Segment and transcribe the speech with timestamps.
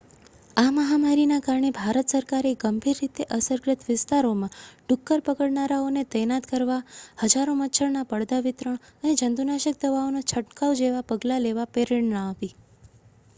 [0.57, 6.79] આ મહામારીના કારણે ભારત સરકારે ગંભીર રીતે અસરગ્રસ્ત વિસ્તારોમાં ડુક્કર પકડનારાઓને તૈનાત કરવા
[7.25, 12.59] હજારો મચ્છરના પડદા વિતરણ અને જંતુનાશક દવાઓનો છંટકાવ જેવા પગલાં લેવા પ્રેરણા આપી છે